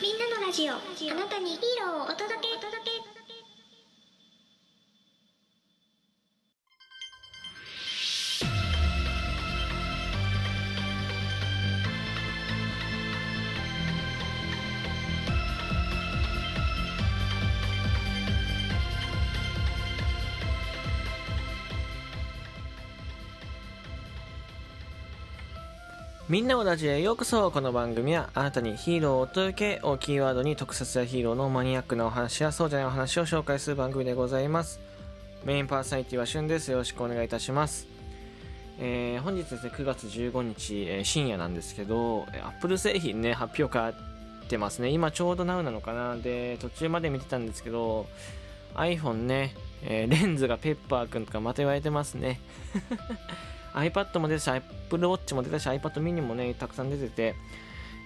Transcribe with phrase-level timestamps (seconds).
[0.00, 0.74] みんなのラジオ。
[0.74, 0.76] あ
[1.14, 2.56] なたにヒーローをお届け。
[26.28, 27.52] みんなをラジオへようこそ。
[27.52, 34.80] この番組はあなたにヒーローをお届けをキーワードに特撮やヒーローのマニアックなお話やそうじゃないお話を紹介する番組でございます。
[35.44, 36.78] メインパーソナリティはしゅんですよ。
[36.78, 37.86] ろしくお願いいたします。
[38.80, 43.94] えー、本日ですね9月15日、えー深夜なんですけどえー Apple 製品ね発表会っ
[44.48, 44.88] てますね。
[44.88, 46.16] 今ちょうど Now なのかな。
[46.16, 48.06] で途中まで見てたんですけど
[48.74, 52.40] iPhone ね、えーレンズがペッパーくんとかまた言われてますね。
[53.76, 57.34] iPad も出たし Apple Watch も出たし iPad mini もねたくさん出てて、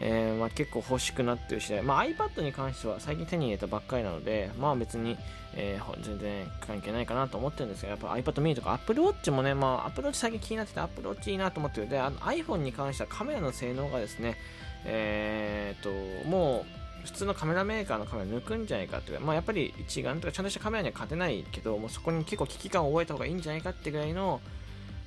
[0.00, 5.16] えーまあ、結構欲しくなってる次第、まあ、iPad に関しては最近手に入れたばっかりなのでまあ別に、
[5.54, 11.88] えー全然関係ないかなと思ってるんですがやっぱ iPad mini とか Apple Watch もね、まあ、Apple Watch 最近気になってて Apple Watch いいなと思ってる。
[11.88, 14.36] であの iPhone に関してはカメラの性能がですね
[14.84, 24.40] えーっともう普通のカメラメーカーのカメラ抜くんじゃないかっていうまあやっぱり一眼とかちゃんとしたカメラには勝てないけどもうそこに結構危機感を覚えた方がいいんじゃないかってぐらいの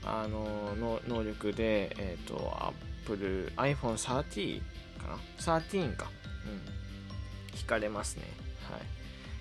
[0.06, 2.58] あのの能力で、えっ、と、
[3.04, 4.62] Apple、iPhone13
[4.98, 6.10] かな ?13 か。
[6.46, 7.58] うん。
[7.58, 8.24] 惹かれますね。
[8.72, 8.82] はい。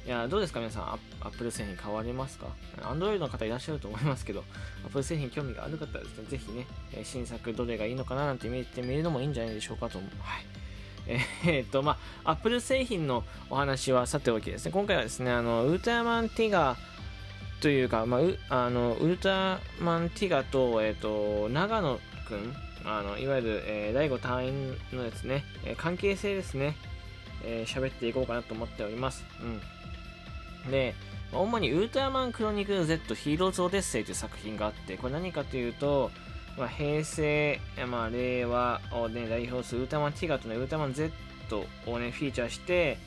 [0.07, 0.59] いや、どうですか？
[0.59, 4.43] 皆さん、ア Apple 製品買われますか ?Android の方いらっしゃると思いますけど、
[4.85, 6.67] Apple 製品興味がある方はですね、ぜひね、
[7.05, 10.11] 新作どれがいいのかななんて見てみるのもいいんじゃないでしょうかと思う。
[10.21, 10.45] はい。
[11.09, 16.79] えーっと、まあ、Apple 製品のお話はさておきですね、今回はですね、あの、ウルトラマンティガー、
[17.61, 26.77] というか、まあ、うあのウルトラマンティガと,、えー、と長野くんあのいわゆる、えー、第5隊員のですね、えー関係性ですね
[27.45, 29.25] えー喋っていこうかなと思っております、
[30.65, 30.95] うん、で
[31.33, 36.11] 主にウルトラマンクロニクル Z ヒーローズオデッセイという作品があってこれ何かというと、
[36.59, 41.13] まあ、平成、まあ、令和を、ね、代表するウルトラマンティガと、ね、ウルトラマン Z
[41.87, 42.99] を、ね、フィーチャーして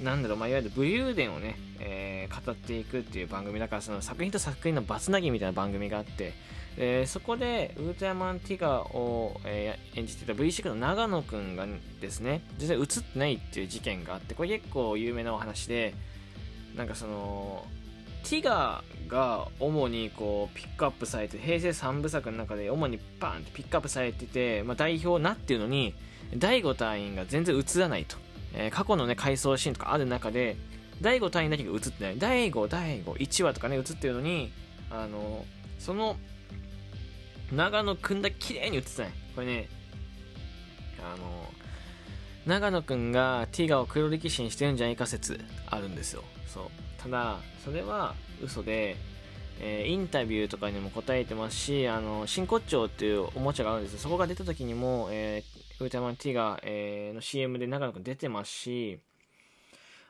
[0.00, 6.32] なんだろう、まあ、いわゆる武勇伝をね、えー語っていくっていう番組だからその作品と作品のバツナギみたいな番組があって、
[6.76, 11.66] えーそこでウルトラマンティガを、えー演じてた V6 の長野くんが
[12.00, 15.94] ですね実際映ってないっていう事件があってこれ結構有名なお話で
[16.76, 17.66] なんかその
[18.22, 25.94] ティガが主にこうピックアップされて平成3部作の中で主にバーンってピックアップされてて、まあ、代表なっていうのに
[26.36, 28.16] 第5隊員が全然映らないと、
[28.54, 30.56] えー過去のね回想シーンとかある中で
[31.00, 32.18] 第5隊員だけが映ってない。
[32.18, 34.52] 第5第51話とかね映ってるのに
[34.90, 35.44] あの
[35.78, 36.16] その
[37.52, 39.12] 長野くんだけ綺麗に映ってない。
[39.34, 39.68] これね
[41.02, 41.50] あの
[42.46, 46.22] 長野くんがティガを黒歴史にしてるんじゃないか説あるんですよ。
[46.46, 46.64] そう。
[47.02, 48.96] ただそれは嘘で、
[49.60, 59.00] えーインタビューとかにも答えてますしあの真骨頂っていうおもちゃがあるんですそこが出た時にも、えーウルトラマンティガ、えーの CM で長野くん出てますし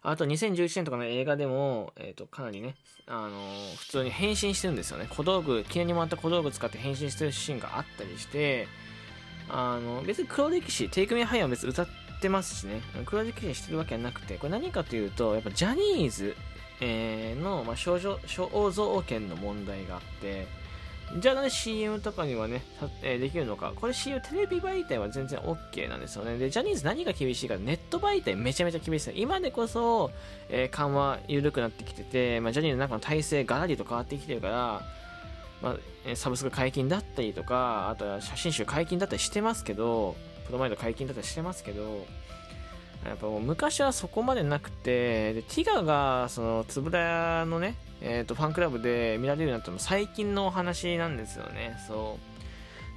[0.02, 2.74] あと2011年とかの映画でも、えー、とかなりね、
[3.06, 5.06] あのー普通に変身してるんですよね。
[5.10, 8.66] 小道具記念にもらった小道具使って変身してるシーンがあったりして
[9.48, 11.86] あの別に黒歴史テイクミーハイは別に歌っ
[12.20, 12.80] てますしね。
[13.04, 16.34] 黒歴史してるわけはなくてこれ何かというとやっぱジャニーズ、
[16.80, 20.46] えの、まあ、肖像肖像権の問題があって
[21.18, 22.62] じゃあなんで CM とかにはね、
[23.02, 23.72] えーできるのか。
[23.74, 26.38] これ CM、テレビ媒体は全然 OK なんですよね。
[26.38, 29.12] で、ジャニーズ何が厳しいか、ネット媒体めちゃめちゃ厳しいです。
[29.16, 30.12] 今でこそ、
[30.48, 34.82] えー緩和緩くなってきてて、まあ、ジャニーズの中の体制がらりと変わってきてるから、
[35.60, 35.76] ま
[36.10, 40.14] あ、サブスク解禁だったりとか、あとは写真集解禁だったりしてますけど、
[40.46, 42.06] プロマイド解禁だったりしてますけど、
[43.04, 52.18] やっぱもう昔はそこまでなくて、で、ティガが、その、つぶらやのね、えっ、と、ファンクラブで見られるようになったの最近のお話なんですよね、そ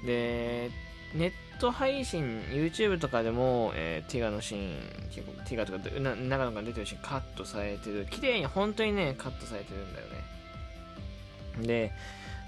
[0.03, 0.07] う。
[0.07, 0.71] で、
[1.15, 8.05] ネット配信、YouTube とかでも、えーティガのシーン、結構ティガとかで、な長野が出てるシーンカットされてる。
[8.09, 11.67] 綺麗に、本当にね、カットされてるんだよね。
[11.67, 11.91] で、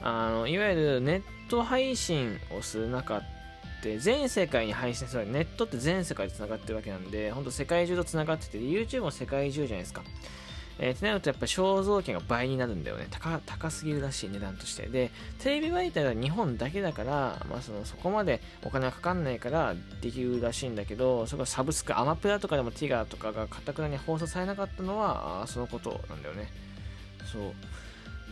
[0.02, 3.24] あの、いわゆるネット配信をする中っ
[3.86, 10.02] て、全世界に配信するネットって全世界で繋がってるわけなんで、本当世界中と繋がってて、YouTube も世界中じゃないですか。
[10.78, 13.08] えー、ってなるとやっぱ肖像権が倍になるんだよね。
[13.10, 14.88] 高高すぎるらしい値段として。
[14.88, 26.50] でテレビ媒体は日本だけだから、まあ、そのそこまでお金がかかんないからできるらしいんだけどそれがサブスクアマプラとかでもティガーとかがかたくなに放送されなかったのはそのことなんだよね。
[27.32, 27.54] そう。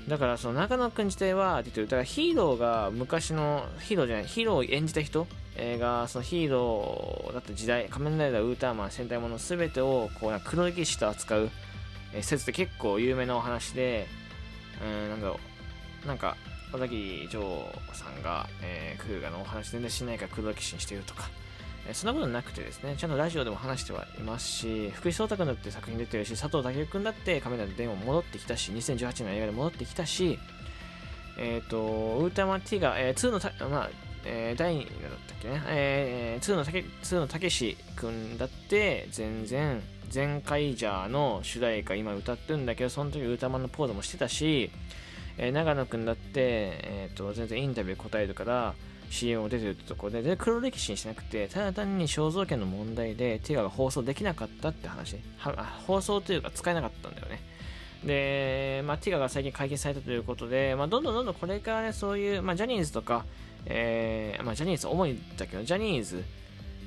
[0.07, 11.49] だからその中野くん自体は、だからヒーローが昔の、ヒーローじゃない、ヒーローを演じた人えー、がそのヒーローだった時代、仮面ライダー、ウーターマン、戦隊もの全てをこうな黒歴史と扱う、
[12.13, 14.07] えー、説って結構有名なお話で、
[14.83, 15.39] うん、なんだろ
[16.03, 16.35] う、なんか、
[16.71, 17.41] 小崎城
[17.93, 21.29] さんが、えー、クーガのお話全然しないから黒歴史にしてるとか、
[21.91, 30.39] そんなことなくてですね、ちゃんとラジオでも話してはいますし、福井壮太君だって作品出てるし、佐藤健君だって仮面ライダー電話戻ってきたし、2018年の映画で戻ってきたし、
[31.37, 33.89] えっ、ー、と、ウータマンティガ、えー、2のた、まあ、
[34.25, 39.81] えー、第2だったっけね、えー、2のたけ、2のたけし君だって、全然、
[40.13, 44.71] 前回ジャーの主題歌今歌ってるんだけど、その時ウータマンのポーズもしてたし、
[45.37, 48.75] えー、長野くんだって、えーと、全然インタビュー答えるから
[49.13, 55.17] CM も出てるってとこでで黒歴史にしなくてただ単に肖像権の問題でティガが放送できなかったって話。
[55.85, 57.39] 放送というか使えなかったんだよね。
[58.03, 63.23] で、まあ、ティガが最近解決されたということで、まあ、どんどんどんどんこれからねそういう、まあ、ジャニーズとか、
[63.65, 66.23] えーまあ、ジャニーズ主にだけどジャニーズ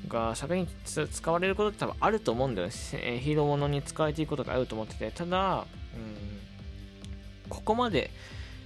[0.07, 0.69] が作品に
[1.07, 5.11] 使われることって多分あると思うんだよね、えー、ヒーローものに使われていくことがあると思ってて。
[5.11, 5.65] ただ、
[5.95, 8.11] うん、ここまで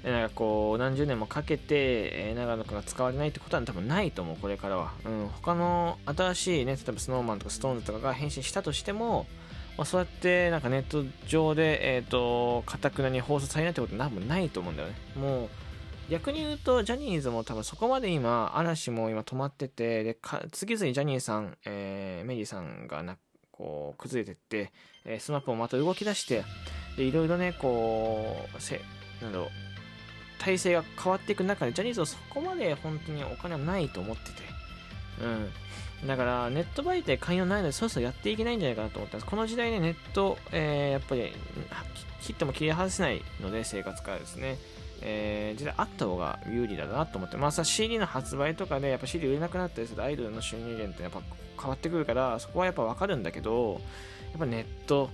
[0.04, 4.94] なんかこう、何十年もかけて、え、長野くんが使われないってことは多分ないと思う、これからは。
[5.06, 9.28] うん、他の新しいね、例えば SnowMan とか SixTONES とかが変身したとしても、
[9.78, 14.96] まあ、そうやってなんかネット上で、えっ、と、かたくなに放送されないってことは多分ないと思うんだよね。
[15.16, 15.50] もう、
[16.10, 23.18] 逆に言うと、ジャニーズも多分そこまで今、嵐も今止まってて、で、か次々ジャニーさん、えー、メリーさんがな、
[23.52, 24.74] こう、崩れてって、
[25.06, 26.44] えー、スマップもまた動き出して、
[26.98, 28.82] で、いろいろね、こう、せ、
[29.22, 29.71] なんだろう、
[30.42, 34.42] 体制が変わっていく中で、ジャニーズはそこまで本当にお金はないと思ってて、
[35.22, 36.08] うん。
[36.08, 39.26] だから、ネット媒体寛容ないので、そろそろやっていけないんじゃないかなと思ってます。
[39.28, 41.32] この時代ね、ネット、えー、やっぱり、
[42.22, 44.58] 切っても切り離せないので、生活からですね。
[45.04, 51.22] えー、実はあった方が有利だなと思って、まあさ、CD の発売とかで、やっぱ CD 売れなくなったりするアイドルの収入源ってやっぱ
[51.60, 53.82] 変わってくるから、そこはやっぱわかるんだけど、
[54.32, 55.12] やっぱネット、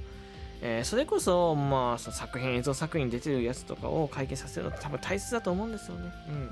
[0.62, 6.12] えー、それこそ、まあ、その作品、映像作品に出てるやつとかを解決させるのって多分大切だと思うんですよね。
[6.30, 6.50] うん。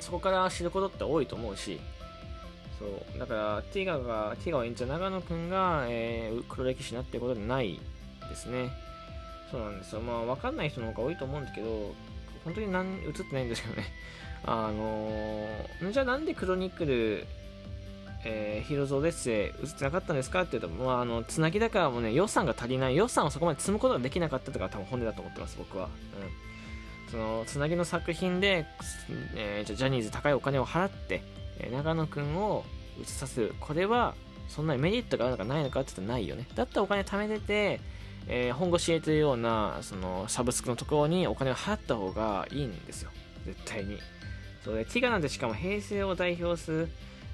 [0.00, 1.80] そこから知ることって多いと思うし、
[2.78, 3.18] そう。
[3.18, 7.80] だから、ティガが、ティガを演じた長野くんが、えー、黒歴史になってることでない
[8.28, 8.70] ですね。
[9.50, 10.00] そうなんですよ。
[10.00, 11.94] まあ、わかんない人の方が多いと思うんだけど、
[12.44, 13.84] 本当になん映ってないんですけどね。
[14.44, 17.26] あのー、じゃあなんでクロニクル
[18.24, 20.42] えー、ヒローズ・オデッセイ映ってなかったんですか？
[20.42, 25.86] って言うと、まあ、あの、つなぎだからもね、予算が足りない、予算をそこまで積むことができなかったとか多分本音だと思ってます、僕は。
[25.86, 27.10] うん。
[27.10, 28.64] その、つなぎの作品で、
[29.34, 31.22] えー、ジャニーズ高いお金を払って、
[31.58, 32.64] えー、長野くんを
[33.00, 33.54] 映させる。
[33.60, 34.14] これは、
[34.48, 36.46] そんなにメリットがあるのかないのかって言ったらないよね。
[36.54, 37.80] だったらお金貯めてて、
[38.28, 43.10] えー、本腰入れてるような、その、サブスクのところにお金を払った方がいいんですよ。
[43.44, 43.98] 絶対に。
[44.62, 46.88] それで、ティガなんてしかも平成を代表する、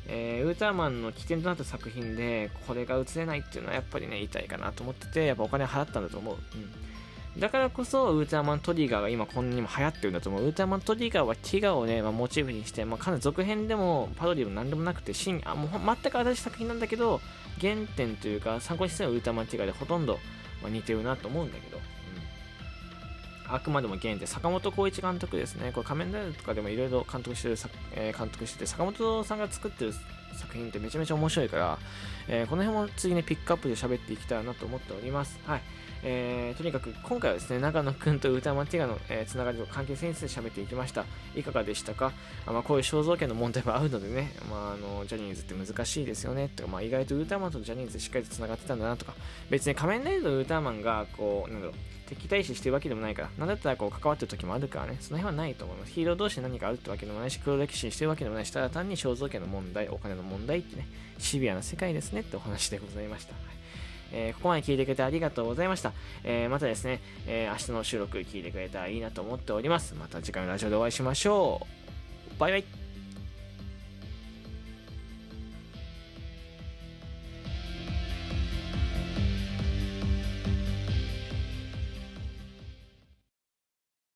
[0.09, 6.37] えー、ウルトラマンの起点となった作品で、これが映れないっていうのはやっぱりね、言いたいかなと思ってて、やっぱお金払ったんだと思う。
[6.37, 6.39] う
[7.37, 7.41] ん。
[7.41, 10.43] だからこそ、ウルトラマントリガーが今こんなにも流行ってるんだと思う。
[10.43, 17.21] ウルトラマントリガーはティガをね、まあ、モチーフにして、まあ、かなり続編でもパロディも何でもなくて、新、あ、もう全く新しい作品なんだけど、
[17.61, 20.19] 原点というか、参考にしてるウルトラマンティガーでほとんど、
[20.63, 21.79] まあ、似てるなと思うんだけど。
[23.51, 25.73] あくまでも原点、坂本浩一監督ですね。
[25.73, 27.57] これ仮面ライダーとかでもいろいろ監督してる、
[27.93, 29.93] えー、監督してて、坂本さんが作ってる
[30.35, 31.79] 作品ってめちゃめちゃ面白いから、
[32.29, 35.39] えー、この辺も次ね、ピックアップで喋っていきたいなと思っております。
[35.47, 35.61] はい。
[36.05, 41.05] えー、とにかく今回はですね、長野くんと歌マティガの、えー、つながりと関係性について喋っていきました。
[41.35, 42.13] いかがでしたか？
[42.47, 49.15] あ、まあ、こういう肖像権の問題もあるのでね、まあ、あのジャニーズって難しいですよねとか、まあ、意外とウルターマンとジャニーズしっかりとつながってたんだなとか、
[49.51, 51.75] 別に仮面ライダーとウルターマンが、こう、なんだろう、
[52.09, 55.93] 敵対視してるわけでもないから、なんだったらこう関わってる時もあるからね、その辺はないと思います。
[55.93, 60.87] ヒーロー同士で何かあるってわけでもないし、黒歴史にしてるわけでもないし、ただ単に肖像権の問題、お金のの問題ってね、
[61.19, 63.35] シビアな世界ですねってお話でございました。
[64.13, 65.93] えー、ここまで聞いてくれてありがとうございました。
[66.25, 69.95] えー、またですね、えー、明日の収録聞いてくれたらいいなと思っております。
[69.95, 71.67] また次回のラジオでお会いしましょ
[72.37, 72.41] う。
[72.41, 72.88] バイバイ。